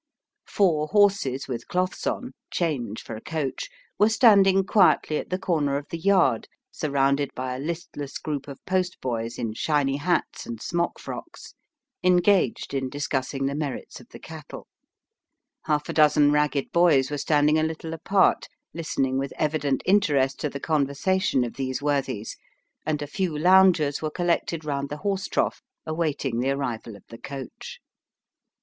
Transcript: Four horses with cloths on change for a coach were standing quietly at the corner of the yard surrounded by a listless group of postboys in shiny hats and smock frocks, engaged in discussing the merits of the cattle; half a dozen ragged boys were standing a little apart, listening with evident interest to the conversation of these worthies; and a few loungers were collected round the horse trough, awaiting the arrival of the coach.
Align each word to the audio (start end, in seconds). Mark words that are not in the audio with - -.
Four 0.47 0.87
horses 0.87 1.47
with 1.47 1.67
cloths 1.67 2.07
on 2.07 2.31
change 2.51 3.03
for 3.03 3.15
a 3.15 3.21
coach 3.21 3.69
were 3.99 4.09
standing 4.09 4.63
quietly 4.63 5.17
at 5.17 5.29
the 5.29 5.37
corner 5.37 5.77
of 5.77 5.85
the 5.89 5.99
yard 5.99 6.47
surrounded 6.71 7.29
by 7.35 7.55
a 7.55 7.59
listless 7.59 8.17
group 8.17 8.47
of 8.47 8.65
postboys 8.65 9.37
in 9.37 9.53
shiny 9.53 9.97
hats 9.97 10.47
and 10.47 10.59
smock 10.59 10.97
frocks, 10.97 11.53
engaged 12.03 12.73
in 12.73 12.89
discussing 12.89 13.45
the 13.45 13.53
merits 13.53 13.99
of 13.99 14.07
the 14.09 14.17
cattle; 14.17 14.65
half 15.65 15.87
a 15.87 15.93
dozen 15.93 16.31
ragged 16.31 16.71
boys 16.71 17.11
were 17.11 17.17
standing 17.19 17.59
a 17.59 17.63
little 17.63 17.93
apart, 17.93 18.47
listening 18.73 19.19
with 19.19 19.31
evident 19.37 19.83
interest 19.85 20.39
to 20.39 20.49
the 20.49 20.59
conversation 20.59 21.43
of 21.43 21.57
these 21.57 21.79
worthies; 21.79 22.35
and 22.87 23.03
a 23.03 23.05
few 23.05 23.37
loungers 23.37 24.01
were 24.01 24.09
collected 24.09 24.65
round 24.65 24.89
the 24.89 24.97
horse 25.05 25.27
trough, 25.27 25.61
awaiting 25.85 26.39
the 26.39 26.49
arrival 26.49 26.95
of 26.95 27.03
the 27.09 27.19
coach. 27.19 27.79